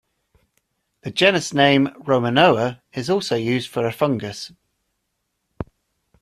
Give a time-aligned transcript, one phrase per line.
[1.01, 4.51] The genus name "Romanoa" is also used for a fungus.